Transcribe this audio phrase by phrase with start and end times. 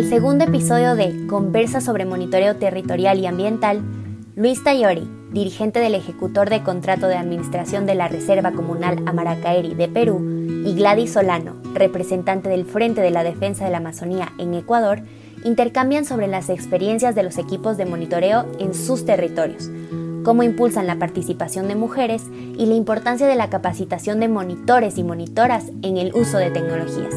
[0.00, 3.82] el segundo episodio de Conversa sobre Monitoreo Territorial y Ambiental,
[4.34, 9.88] Luis Tayori, dirigente del ejecutor de contrato de administración de la Reserva Comunal Amaracaeri de
[9.88, 10.22] Perú,
[10.64, 15.02] y Gladys Solano, representante del Frente de la Defensa de la Amazonía en Ecuador,
[15.44, 19.70] intercambian sobre las experiencias de los equipos de monitoreo en sus territorios,
[20.24, 22.22] cómo impulsan la participación de mujeres
[22.56, 27.14] y la importancia de la capacitación de monitores y monitoras en el uso de tecnologías.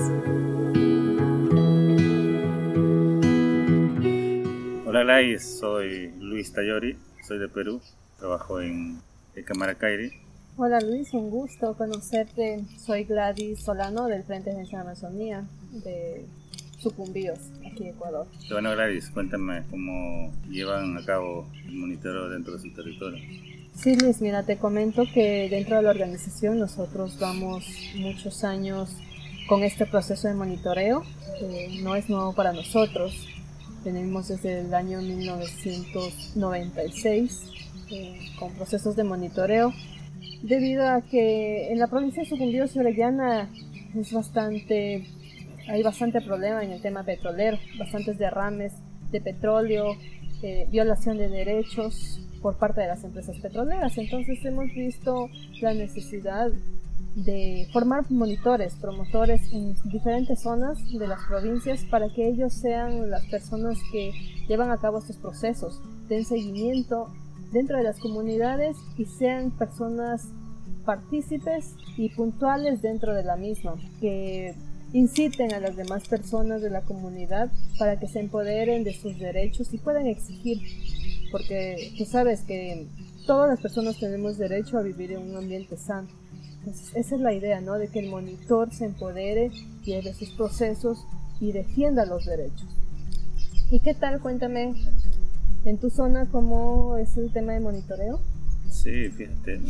[4.93, 6.95] Hola Gladys, soy Luis Tayori,
[7.27, 7.81] soy de Perú,
[8.19, 9.01] trabajo en
[9.43, 10.11] Camaracayri.
[10.55, 12.63] Hola Luis, un gusto conocerte.
[12.77, 15.45] Soy Gladys Solano del Frente de de Amazonía
[15.83, 16.27] de
[16.77, 18.27] Sucumbíos, aquí Ecuador.
[18.51, 23.17] Bueno Gladys, cuéntame cómo llevan a cabo el monitoreo dentro de su territorio.
[23.73, 28.95] Sí Luis, mira, te comento que dentro de la organización nosotros vamos muchos años
[29.49, 31.01] con este proceso de monitoreo,
[31.39, 33.32] que no es nuevo para nosotros
[33.83, 37.41] tenemos desde el año 1996
[37.91, 39.73] eh, con procesos de monitoreo,
[40.41, 43.49] debido a que en la provincia de Sucumbíos y Orellana
[43.95, 45.05] es bastante,
[45.67, 48.73] hay bastante problema en el tema petrolero, bastantes derrames
[49.11, 49.95] de petróleo,
[50.41, 53.97] eh, violación de derechos por parte de las empresas petroleras.
[53.97, 55.29] Entonces hemos visto
[55.61, 56.51] la necesidad
[57.15, 63.25] de formar monitores, promotores en diferentes zonas de las provincias para que ellos sean las
[63.27, 64.11] personas que
[64.47, 67.13] llevan a cabo estos procesos, den seguimiento
[67.51, 70.29] dentro de las comunidades y sean personas
[70.85, 74.55] partícipes y puntuales dentro de la misma, que
[74.91, 79.71] inciten a las demás personas de la comunidad para que se empoderen de sus derechos
[79.73, 80.57] y puedan exigir,
[81.31, 82.87] porque tú sabes que
[83.27, 86.22] todas las personas tenemos derecho a vivir en un ambiente sano
[86.65, 87.73] esa es la idea, ¿no?
[87.73, 89.51] De que el monitor se empodere,
[89.83, 91.05] lleve sus procesos
[91.39, 92.67] y defienda los derechos.
[93.71, 94.19] ¿Y qué tal?
[94.21, 94.73] Cuéntame,
[95.65, 98.21] en tu zona, ¿cómo es el tema de monitoreo?
[98.69, 99.61] Sí, fíjate,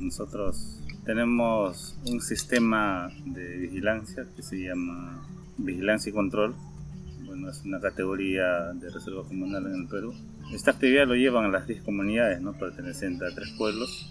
[0.00, 5.26] nosotros tenemos un sistema de vigilancia que se llama
[5.58, 6.54] Vigilancia y Control.
[7.24, 10.14] Bueno, es una categoría de reserva comunal en el Perú.
[10.52, 12.52] Esta actividad lo llevan las 10 comunidades, ¿no?
[12.52, 14.08] Pertenecientes a tres pueblos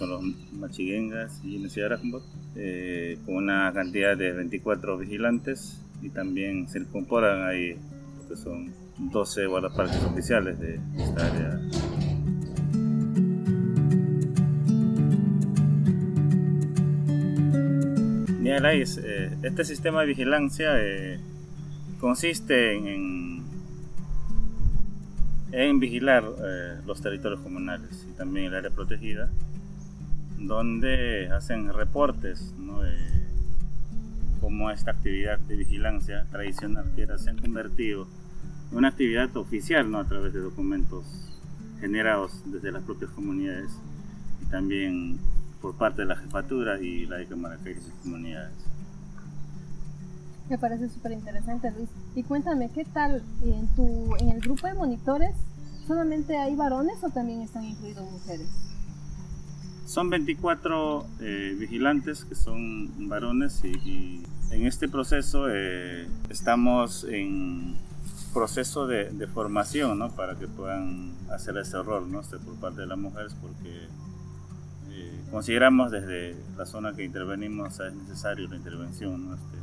[0.00, 0.22] son los
[0.52, 2.22] machiguengas y Neciarajmbot,
[2.56, 7.76] eh, con una cantidad de 24 vigilantes y también se incorporan ahí,
[8.28, 11.60] que son 12 guardaparques oficiales de esta área.
[18.62, 21.18] Eh, este sistema de vigilancia eh,
[21.98, 23.42] consiste en,
[25.52, 29.30] en vigilar eh, los territorios comunales y también el área protegida
[30.40, 33.20] donde hacen reportes de
[34.40, 38.06] cómo esta actividad de vigilancia tradicional que era, se ha convertido
[38.70, 39.98] en una actividad oficial ¿no?
[39.98, 41.04] a través de documentos
[41.78, 43.70] generados desde las propias comunidades
[44.42, 45.18] y también
[45.60, 48.52] por parte de la jefatura y la de Camaracay y sus comunidades.
[50.48, 51.88] Me parece súper interesante, Luis.
[52.16, 55.36] Y cuéntame, ¿qué tal en, tu, en el grupo de monitores?
[55.86, 58.69] ¿Solamente hay varones o también están incluidos mujeres?
[59.90, 67.76] Son 24 eh, vigilantes que son varones y, en este proceso eh, estamos en
[68.32, 70.12] proceso de, formación ¿no?
[70.12, 72.20] para que puedan hacer ese rol ¿no?
[72.20, 73.88] Este, por parte de las mujeres porque
[74.90, 79.34] eh, consideramos desde la zona que intervenimos es necesario la intervención ¿no?
[79.34, 79.58] este,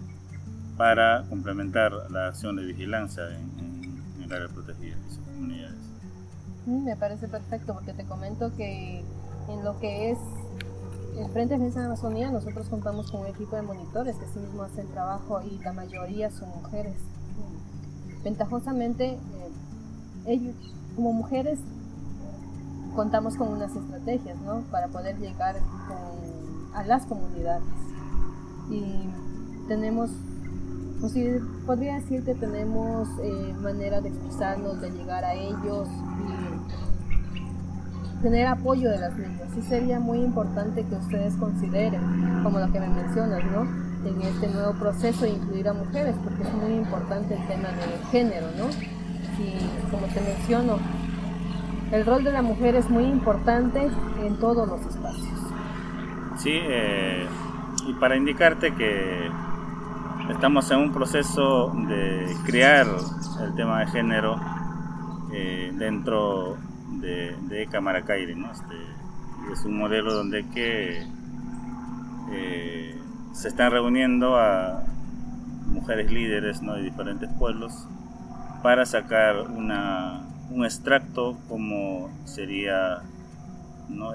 [0.76, 5.78] para complementar la acción de vigilancia en, en el área protegida y sus comunidades.
[6.66, 9.06] Mm, me parece perfecto porque te comento que
[9.50, 10.19] en lo que es
[11.18, 14.40] el Frente de Defensa de Amazonía, nosotros contamos con un equipo de monitores que sí
[14.40, 16.96] mismo hacen trabajo y la mayoría son mujeres.
[18.24, 19.19] Ventajosamente, eh,
[20.25, 20.56] ellos,
[20.96, 21.59] como mujeres,
[22.96, 24.62] contamos con unas estrategias ¿no?
[24.72, 25.56] para poder llegar
[26.74, 27.63] a las comunidades.
[28.69, 28.84] Y
[29.68, 30.09] tenemos,
[31.00, 31.13] pues
[31.66, 33.56] podría decir que tenemos eh,
[34.01, 35.88] de expresarnos, de llegar a ellos
[38.22, 39.50] tener apoyo de las niñas.
[39.54, 42.02] Sí sería muy importante que ustedes consideren,
[42.44, 43.64] como lo que me mencionas, ¿no?
[44.08, 48.48] En este nuevo proceso incluir a mujeres, porque es muy importante el tema del género,
[48.58, 48.69] ¿no?
[49.44, 50.78] Y como te menciono,
[51.92, 53.90] el rol de la mujer es muy importante
[54.24, 55.40] en todos los espacios.
[56.38, 57.25] Sí, eh,
[57.88, 59.30] y para indicarte que
[60.30, 62.88] estamos en un proceso de crear
[63.42, 64.40] el tema de género
[65.31, 66.58] eh, dentro
[67.00, 67.68] de, de
[68.36, 68.51] ¿no?
[68.51, 68.75] Este,
[69.51, 71.04] es un modelo donde que
[72.31, 72.95] eh,
[73.34, 74.84] se están reuniendo a
[75.68, 76.74] mujeres líderes ¿no?
[76.74, 77.88] de diferentes pueblos
[78.63, 83.01] para sacar una, un extracto como sería
[83.89, 84.12] ¿no?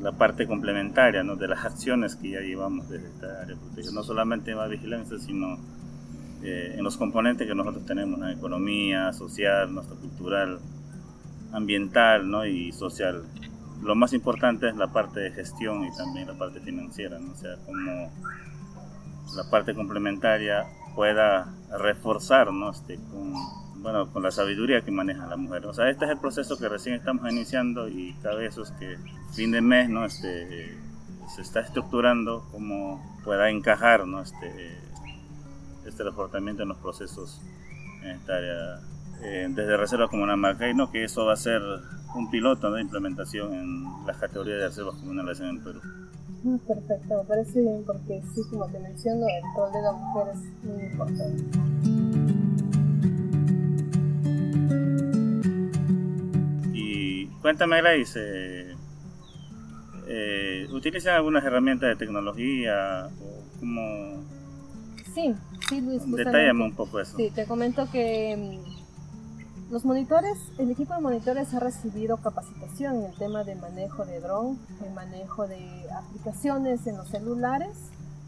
[0.00, 1.36] la parte complementaria ¿no?
[1.36, 3.56] de las acciones que ya llevamos desde esta área
[3.92, 5.58] No solamente en la vigilancia, sino
[6.42, 10.60] eh, en los componentes que nosotros tenemos, la economía, social, nuestra cultural,
[11.56, 12.44] ambiental ¿no?
[12.46, 13.24] y social.
[13.82, 17.32] Lo más importante es la parte de gestión y también la parte financiera, ¿no?
[17.32, 18.10] o sea, como
[19.34, 22.70] la parte complementaria pueda reforzar ¿no?
[22.70, 23.32] este, con,
[23.82, 25.66] bueno, con la sabiduría que maneja la mujer.
[25.66, 28.96] O sea, este es el proceso que recién estamos iniciando y cada vez es que
[29.32, 30.04] fin de mes ¿no?
[30.04, 30.76] este,
[31.34, 34.20] se está estructurando como pueda encajar ¿no?
[34.22, 34.78] este,
[35.86, 37.40] este reforzamiento en los procesos
[38.02, 38.80] en esta área
[39.22, 40.40] eh, desde Reserva Comunal
[40.74, 40.90] ¿no?
[40.90, 41.62] que eso va a ser
[42.14, 45.80] un piloto de implementación en las categorías de reservas comunales en el Perú.
[46.42, 50.26] Mm, perfecto, me parece bien porque sí, como te menciono, el rol de la mujer
[50.32, 51.44] es muy importante.
[56.72, 58.76] Y cuéntame, Grace, eh,
[60.08, 64.24] eh, ¿utilizan algunas herramientas de tecnología o cómo...?
[65.14, 65.34] Sí,
[65.68, 66.02] sí, Luis.
[66.10, 67.16] Detállame un poco eso.
[67.16, 68.75] Sí, te comento que mm,
[69.70, 74.20] los monitores, el equipo de monitores ha recibido capacitación en el tema de manejo de
[74.20, 77.76] dron, el manejo de aplicaciones en los celulares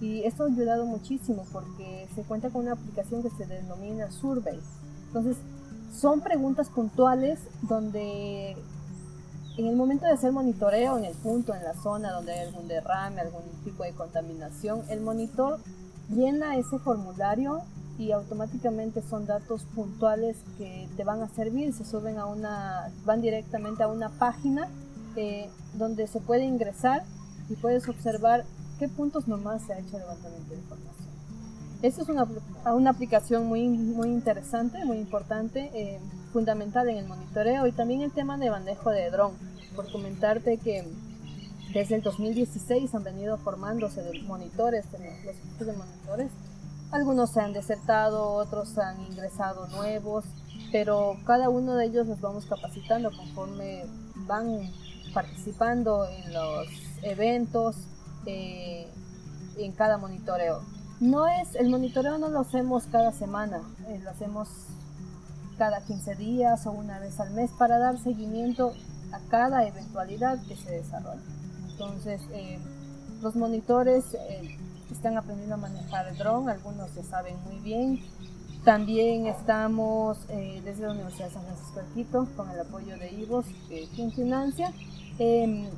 [0.01, 4.59] y esto ha ayudado muchísimo porque se cuenta con una aplicación que se denomina Survey.
[5.07, 5.37] Entonces,
[5.93, 8.57] son preguntas puntuales donde
[9.57, 12.67] en el momento de hacer monitoreo en el punto, en la zona donde hay algún
[12.67, 15.61] derrame, algún tipo de contaminación, el monitor
[16.11, 17.63] llena ese formulario
[17.99, 23.21] y automáticamente son datos puntuales que te van a servir, se suben a una, van
[23.21, 24.69] directamente a una página
[25.17, 27.03] eh, donde se puede ingresar
[27.49, 28.45] y puedes observar
[28.79, 31.09] qué puntos nomás se ha hecho levantamiento de información.
[31.83, 32.27] Esa es una,
[32.73, 36.01] una aplicación muy, muy interesante, muy importante, eh,
[36.33, 39.33] fundamental en el monitoreo y también el tema de manejo de dron.
[39.75, 40.85] Por comentarte que
[41.73, 44.87] desde el 2016 han venido formándose de monitores,
[45.25, 46.31] los equipos de monitores,
[46.91, 50.25] algunos se han desertado, otros han ingresado nuevos,
[50.73, 53.85] pero cada uno de ellos los vamos capacitando conforme
[54.27, 54.71] van
[55.13, 56.69] participando en los
[57.03, 57.77] eventos,
[58.27, 58.87] eh,
[59.57, 60.63] en cada monitoreo.
[61.01, 64.49] No es, el monitoreo no lo hacemos cada semana, eh, lo hacemos
[65.57, 68.73] cada 15 días o una vez al mes para dar seguimiento
[69.13, 71.23] a cada eventualidad que se desarrolla.
[71.71, 72.59] Entonces, eh,
[73.23, 74.05] los monitores
[74.95, 78.01] están aprendiendo a manejar el dron, algunos ya saben muy bien.
[78.65, 83.11] También estamos eh, desde la Universidad de San Francisco de Quito con el apoyo de
[83.13, 84.73] IVOS, que quien financia.
[85.19, 85.71] Eh,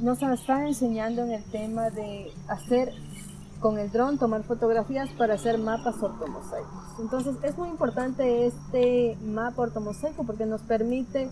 [0.00, 2.92] nos están enseñando en el tema de hacer
[3.60, 6.98] con el dron, tomar fotografías para hacer mapas ortomosaicos.
[6.98, 11.30] Entonces es muy importante este mapa ortomosaico porque nos permite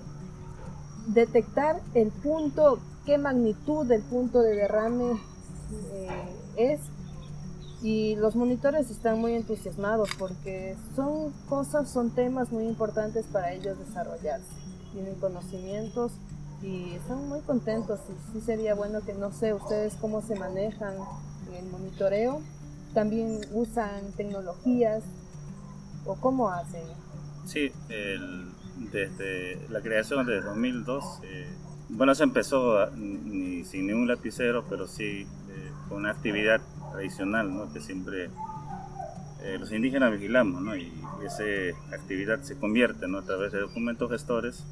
[1.09, 5.21] detectar el punto, qué magnitud del punto de derrame
[5.93, 6.09] eh,
[6.57, 6.81] es
[7.83, 13.79] y los monitores están muy entusiasmados porque son cosas, son temas muy importantes para ellos
[13.79, 14.53] desarrollarse.
[14.93, 16.13] Tienen conocimientos
[16.63, 20.95] y están muy contentos y sí sería bueno que no sé ustedes cómo se manejan
[21.59, 22.43] el monitoreo,
[22.93, 25.03] también usan tecnologías
[26.05, 26.83] o cómo hacen.
[27.47, 27.73] Sí,
[28.93, 31.49] desde la creación de 2002, eh,
[31.89, 36.61] bueno, se empezó ni, sin ningún lapicero, pero sí eh, con una actividad
[36.93, 37.73] tradicional, ¿no?
[37.73, 38.31] que siempre
[39.43, 40.77] eh, los indígenas vigilamos, ¿no?
[40.77, 40.93] y
[41.25, 41.45] esa
[41.95, 43.19] actividad se convierte ¿no?
[43.19, 44.65] a través de documentos gestores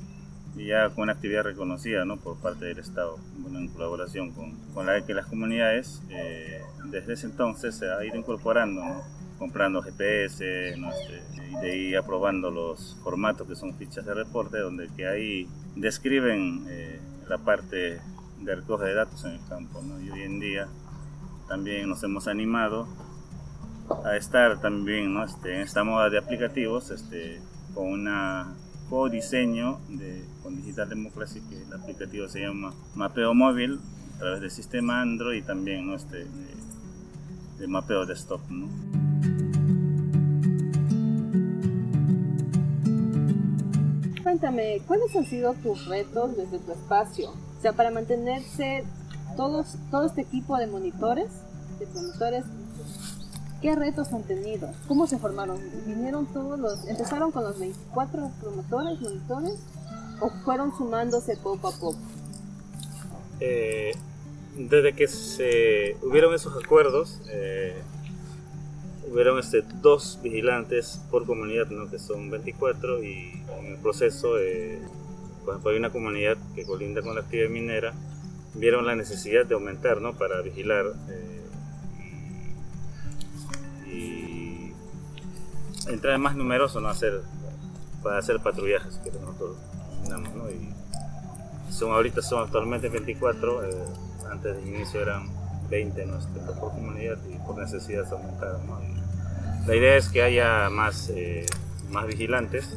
[0.56, 2.16] y ya con una actividad reconocida ¿no?
[2.16, 7.14] por parte del Estado, bueno, en colaboración con, con, la que las comunidades eh, desde
[7.14, 9.02] ese entonces se ha ido incorporando, ¿no?
[9.38, 14.88] comprando GPS este, y de ahí aprobando los formatos que son fichas de reporte, donde
[14.96, 16.98] que ahí describen eh,
[17.28, 18.00] la parte
[18.40, 19.80] de recoge de datos en el campo.
[19.82, 20.00] ¿no?
[20.00, 20.68] Y hoy en día
[21.48, 22.86] también nos hemos animado
[24.04, 25.24] a estar también ¿no?
[25.24, 27.40] este, en esta moda de aplicativos este,
[27.74, 28.54] con una
[28.90, 33.80] co-diseño de, con Digital Democracy, que el aplicativo se llama Mapeo Móvil
[34.14, 35.94] a través del sistema Android y también ¿no?
[35.94, 36.26] este,
[37.58, 38.40] de, mapeo desktop.
[38.50, 38.68] ¿no?
[44.22, 47.30] Cuéntame, ¿cuáles han sido tus retos desde tu espacio?
[47.30, 48.84] O sea, para mantenerse
[49.38, 51.30] todos, todo este equipo de monitores,
[51.78, 52.44] de promotores,
[53.62, 54.68] ¿qué retos han tenido?
[54.88, 55.60] ¿Cómo se formaron?
[55.86, 59.54] ¿Vinieron todos los, empezaron con los 24 promotores, monitores,
[60.20, 62.00] o fueron sumándose poco a poco?
[63.38, 63.92] Eh,
[64.56, 67.80] desde que se hubieron esos acuerdos, eh,
[69.08, 71.88] hubieron este, dos vigilantes por comunidad, ¿no?
[71.88, 74.80] que son 24, y en el proceso, eh,
[75.44, 77.94] por ejemplo, hay una comunidad que colinda con la actividad minera,
[78.58, 80.14] vieron la necesidad de aumentar ¿no?
[80.14, 81.46] para vigilar eh,
[83.86, 84.72] y,
[85.90, 86.88] entrar más numeroso ¿no?
[86.88, 87.22] hacer,
[88.02, 89.56] para hacer patrullajes que nosotros
[90.08, 90.50] ¿no?
[90.50, 90.68] y
[91.72, 93.70] son, ahorita son actualmente 24, eh,
[94.30, 95.28] antes del inicio eran
[95.70, 98.62] 20 nuestros por comunidad y por necesidad se aumentaron.
[99.66, 101.44] La idea es que haya más, eh,
[101.90, 102.76] más vigilantes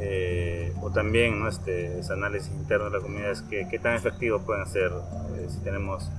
[0.00, 1.48] eh, o también ¿no?
[1.48, 5.46] este, ese análisis interno de la comunidad es que qué tan efectivos pueden ser eh,
[5.48, 6.10] si tenemos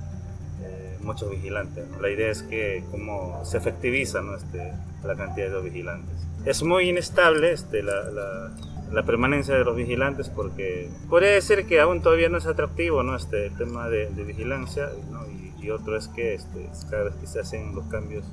[1.00, 1.86] muchos vigilantes.
[2.00, 4.34] La idea es que cómo se efectiviza ¿no?
[4.34, 6.16] este, la cantidad de vigilantes.
[6.44, 8.50] Es muy inestable este, la, la,
[8.92, 13.16] la, permanencia de los vigilantes porque puede ser que aún todavía no es atractivo ¿no?
[13.16, 15.20] este tema de, de vigilancia ¿no?
[15.60, 18.24] y otro es que este, cada vez que se hacen los cambios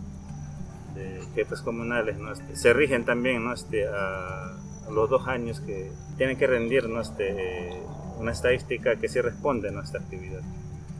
[0.95, 2.31] de jefes comunales, ¿no?
[2.31, 3.53] Este, se rigen también ¿no?
[3.53, 4.57] este, a,
[4.91, 7.01] los dos años que tienen que rendir ¿no?
[7.01, 7.81] este,
[8.19, 10.41] una estadística que sí responde a esta actividad.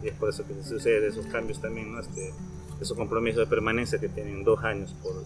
[0.04, 2.00] Y es por eso que se sucede esos cambios también, ¿no?
[2.00, 2.34] este,
[2.82, 5.24] esos compromisos de permanencia que tienen dos años por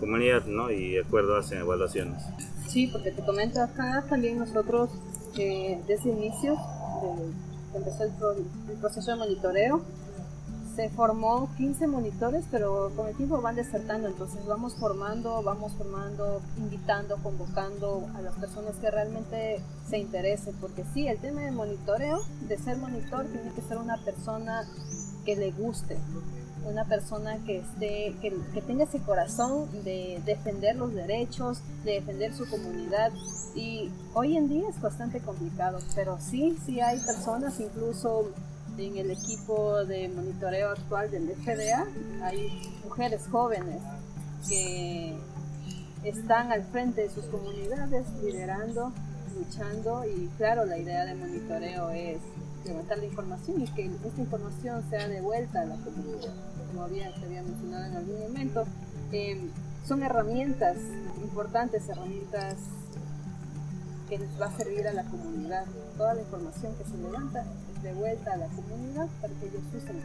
[0.00, 0.70] comunidad ¿no?
[0.70, 2.22] y de acuerdo hacen evaluaciones.
[2.68, 4.90] Sí, porque te comento acá también nosotros
[5.38, 6.54] eh, desde inicio
[7.02, 8.12] de, empezó el,
[8.70, 9.82] el proceso de monitoreo,
[10.74, 16.42] se formó 15 monitores, pero con el tiempo van desertando, entonces vamos formando, vamos formando,
[16.56, 22.18] invitando, convocando a las personas que realmente se interesen, porque sí, el tema de monitoreo,
[22.48, 24.66] de ser monitor, tiene que ser una persona
[25.24, 25.96] que le guste,
[26.66, 32.34] una persona que esté, que, que tenga ese corazón de defender los derechos, de defender
[32.34, 33.12] su comunidad.
[33.54, 38.30] Y hoy en día es bastante complicado, pero sí, sí hay personas, incluso
[38.78, 41.86] en el equipo de monitoreo actual del FDA
[42.22, 43.80] hay mujeres jóvenes
[44.48, 45.16] que
[46.02, 48.92] están al frente de sus comunidades liderando,
[49.38, 52.18] luchando y claro, la idea de monitoreo es
[52.64, 56.34] levantar la información y que esta información sea devuelta a la comunidad.
[56.72, 58.64] Como se había mencionado en algún momento,
[59.12, 59.50] em,
[59.86, 60.76] son herramientas
[61.22, 62.56] importantes, herramientas
[64.08, 65.64] que les va a servir a la comunidad.
[65.96, 67.44] Toda la información que se levanta
[67.84, 70.02] de vuelta a la comunidad para que ellos usen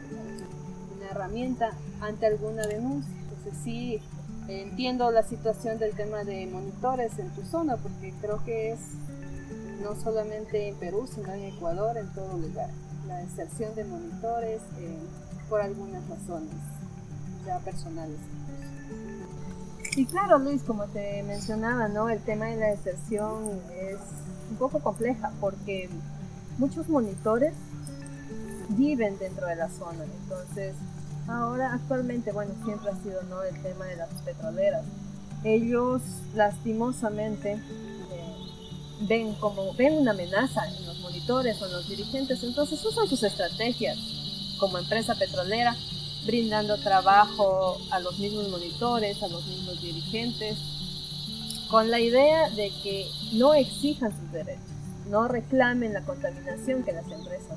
[0.96, 1.70] una herramienta
[2.00, 3.12] ante alguna denuncia.
[3.22, 4.00] Entonces sí
[4.48, 8.80] entiendo la situación del tema de monitores en tu zona porque creo que es
[9.82, 12.70] no solamente en Perú sino en Ecuador, en todo lugar.
[13.08, 14.98] La deserción de monitores eh,
[15.48, 16.54] por algunas razones
[17.46, 18.18] ya personales.
[19.96, 22.08] Y claro, Luis, como te mencionaba, ¿no?
[22.08, 23.98] El tema de la deserción es
[24.50, 25.88] un poco compleja porque
[26.58, 27.54] muchos monitores
[28.76, 30.04] viven dentro de la zona.
[30.04, 30.74] Entonces,
[31.28, 33.42] ahora actualmente, bueno, siempre ha sido ¿no?
[33.42, 34.84] el tema de las petroleras.
[35.44, 36.02] Ellos
[36.34, 37.60] lastimosamente eh,
[39.08, 43.22] ven como ven una amenaza en los monitores o en los dirigentes, entonces usan sus
[43.22, 43.96] estrategias
[44.58, 45.74] como empresa petrolera,
[46.26, 50.58] brindando trabajo a los mismos monitores, a los mismos dirigentes,
[51.70, 54.60] con la idea de que no exijan sus derechos,
[55.08, 57.56] no reclamen la contaminación que las empresas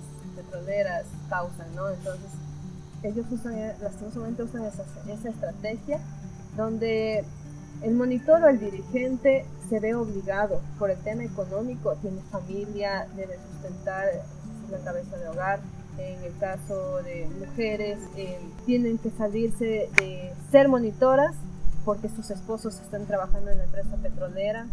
[0.54, 1.90] petroleras causan, ¿no?
[1.90, 2.30] Entonces,
[3.02, 6.00] ellos usan, lastimosamente usan esa, esa estrategia
[6.56, 7.26] donde
[7.82, 13.38] el monitor o el dirigente se ve obligado por el tema económico, tiene familia, debe
[13.52, 14.06] sustentar
[14.72, 15.60] la cabeza de hogar.
[15.98, 21.36] En el caso de mujeres, eh, tienen que salirse de ser monitoras
[21.86, 24.66] porque sus esposos están trabajando en la empresa petrolera.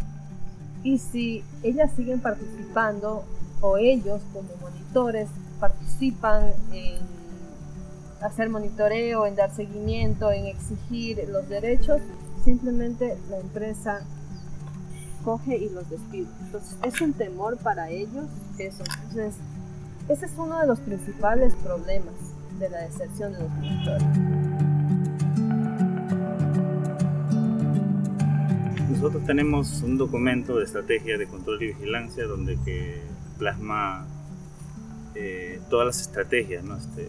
[0.83, 3.23] Y si ellas siguen participando
[3.61, 5.29] o ellos como monitores
[5.61, 6.97] participan en
[8.21, 12.01] hacer monitoreo, en dar seguimiento, en exigir los derechos,
[12.43, 14.01] simplemente la empresa
[15.23, 16.27] coge y los despide.
[16.41, 18.25] Entonces es un temor para ellos
[18.57, 18.83] eso.
[19.03, 19.35] Entonces
[20.09, 22.15] ese es uno de los principales problemas
[22.59, 24.03] de la deserción de los monitores.
[28.89, 33.01] Nosotros tenemos un documento de estrategia de control y vigilancia donde que
[33.39, 34.05] plasma
[35.15, 37.07] eh, todas las estrategias este,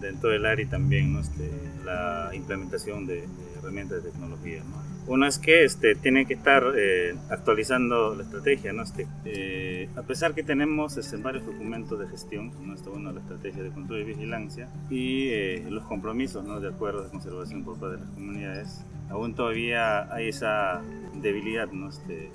[0.00, 1.50] dentro del área y también este,
[1.84, 3.24] la implementación de,
[3.58, 4.62] herramientas de tecnología.
[5.08, 8.72] Uno es que este, tiene que estar eh, actualizando la estrategia.
[8.72, 8.82] ¿no?
[8.82, 12.74] Este, eh, a pesar que tenemos este, varios documentos de gestión, ¿no?
[12.74, 16.58] está uno la estrategia de control y vigilancia y los compromisos ¿no?
[16.60, 20.82] de acuerdo de conservación por parte de las comunidades, aún todavía hay esa
[21.14, 21.88] debilidad, ¿no?
[21.88, 22.30] este,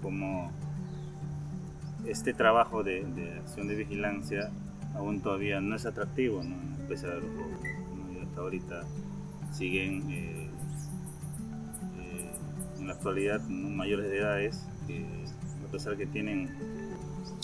[0.00, 0.52] como
[2.06, 3.04] este trabajo de,
[3.40, 4.50] acción de vigilancia
[4.94, 6.56] aún todavía no es atractivo, ¿no?
[6.84, 8.82] a pesar de los hasta ahorita
[9.52, 10.50] siguen eh,
[12.78, 15.06] en la actualidad mayores de edades, que
[15.66, 16.50] a pesar que tienen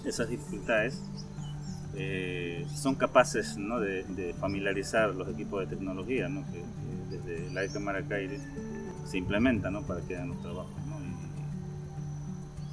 [0.04, 1.02] esas dificultades,
[2.74, 6.62] son capaces de, familiarizar los equipos de tecnología que,
[7.16, 8.38] desde la ECA Maracay
[9.04, 10.79] se implementa para que hagan los trabajos.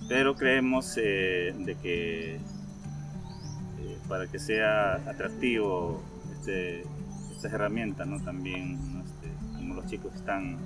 [0.07, 2.39] Pero creemos de que
[4.07, 6.83] para que sea atractivo este,
[7.31, 8.19] estas herramientas, ¿no?
[8.21, 10.57] También, este, como los chicos están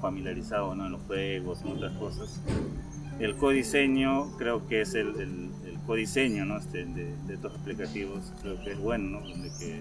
[0.00, 2.40] familiarizados en los juegos, en otras cosas.
[3.18, 5.48] El codiseño creo que es el, el,
[5.86, 6.58] codiseño ¿no?
[6.58, 9.80] este, de, estos aplicativos, creo que es bueno, donde que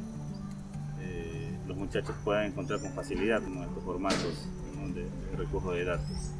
[1.01, 4.47] eh, los muchachos puedan encontrar con facilidad estos formatos
[4.93, 6.31] de, de de datos.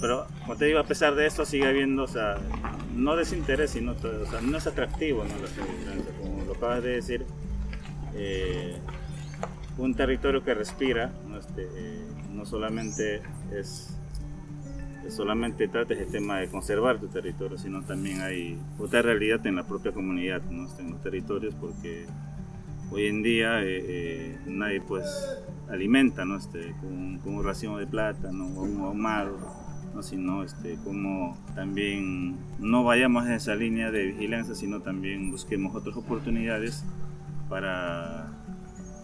[0.00, 2.36] Pero, como te digo, a pesar de esto sigue habiendo, o sea,
[2.94, 5.30] no desinterés, sino, o sea, no es atractivo, ¿no?
[6.20, 7.24] como lo acabas de decir,
[8.14, 8.76] eh,
[9.78, 13.22] un territorio que respira, no, este, eh, no solamente
[13.52, 13.96] es,
[15.08, 19.66] solamente trata el tema de conservar tu territorio, sino también hay otra realidad en la
[19.66, 20.66] propia comunidad, ¿no?
[20.66, 22.06] Este, en los territorios, porque
[22.90, 25.06] hoy en día eh, nadie pues
[25.70, 26.36] alimenta ¿no?
[26.36, 29.61] este, con, con un racimo de plátano o un ahumado
[29.94, 30.02] ¿no?
[30.02, 35.96] sino este, como también no vayamos en esa línea de vigilancia, sino también busquemos otras
[35.96, 36.84] oportunidades
[37.48, 38.32] para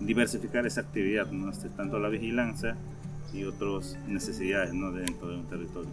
[0.01, 1.51] diversificar esa actividad, ¿no?
[1.51, 2.77] este, tanto la vigilancia
[3.33, 4.93] y otras necesidades ¿no?
[4.93, 5.91] dentro de un territorio.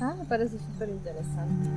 [0.00, 1.70] Ah, me parece súper interesante.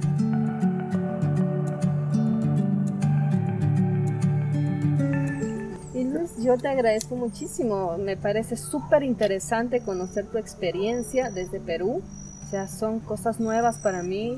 [5.93, 7.97] Y Luis, yo te agradezco muchísimo.
[7.97, 12.01] Me parece súper interesante conocer tu experiencia desde Perú
[12.47, 14.37] o sea, son cosas nuevas para mí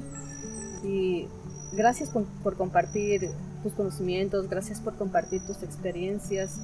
[0.83, 1.27] y
[1.73, 3.29] gracias por, compartir
[3.61, 6.57] tus conocimientos, gracias por compartir tus experiencias.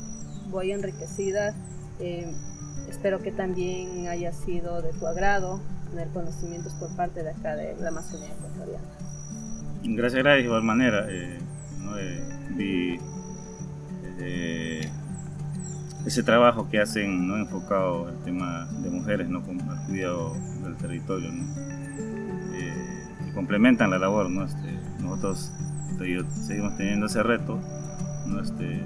[0.49, 1.53] Voy enriquecida.
[1.99, 2.33] Eh,
[2.89, 5.61] espero que también haya sido de tu agrado
[5.91, 8.83] tener conocimientos por parte de acá de la Amazonía ecuatoriana.
[9.83, 11.05] Gracias, gracias, de igual manera.
[11.09, 11.37] Eh,
[11.93, 12.34] vi
[16.05, 20.75] ese trabajo que hacen no enfocado al tema de mujeres, no con el cuidado del
[20.77, 21.29] territorio.
[22.53, 24.45] Eh, complementan la labor, ¿no?
[24.45, 25.51] Este, nosotros
[26.45, 27.59] seguimos teniendo ese reto,
[28.27, 28.39] ¿no?
[28.39, 28.83] Este,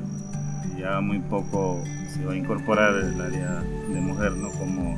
[0.78, 4.50] ya muy poco se va a incorporar el área de mujer, ¿no?
[4.52, 4.98] Como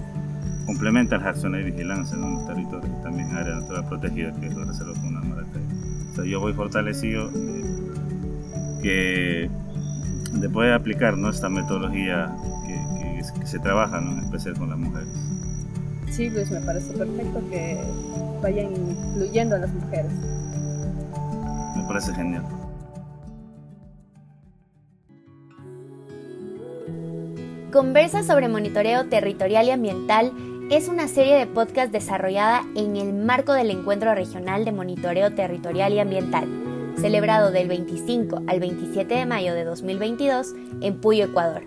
[0.65, 4.65] complementa las acciones de vigilancia en los territorios, también área natural protegida que es la
[4.65, 5.63] reserva comunal Maracay.
[6.12, 7.31] O sea, yo voy fortalecido
[8.81, 9.49] que
[10.31, 11.29] de poder aplicar ¿no?
[11.29, 12.81] esta metodología que,
[13.45, 15.07] se trabaja en especial con las mujeres.
[16.09, 17.79] Sí, Luis, me parece perfecto que
[18.41, 20.11] vayan incluyendo a las mujeres.
[21.75, 22.43] Me parece genial.
[27.71, 30.31] Conversa sobre monitoreo territorial y ambiental
[30.71, 35.93] es una serie de podcast desarrollada en el marco del Encuentro Regional de Monitoreo Territorial
[35.93, 36.70] y Ambiental
[37.01, 41.63] celebrado del 25 al 27 de mayo de 2022 en Puyo, Ecuador.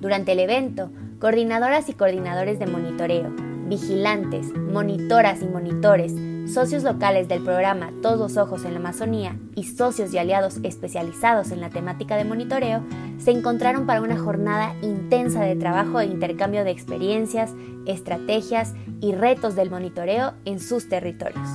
[0.00, 3.30] Durante el evento, coordinadoras y coordinadores de monitoreo,
[3.66, 6.14] vigilantes, monitoras y monitores,
[6.52, 11.50] socios locales del programa Todos los Ojos en la Amazonía y socios y aliados especializados
[11.50, 12.84] en la temática de monitoreo
[13.18, 17.50] se encontraron para una jornada intensa de trabajo e intercambio de experiencias,
[17.86, 21.48] estrategias y retos del monitoreo en sus territorios.